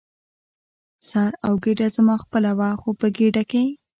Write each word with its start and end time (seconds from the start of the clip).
سر 1.09 1.31
او 1.45 1.53
ګېډه 1.63 1.87
زما 1.95 2.15
خپله 2.23 2.51
وه، 2.59 2.69
خو 2.81 2.89
په 2.99 3.07
ګېډه 3.17 3.43
کې. 3.51 3.63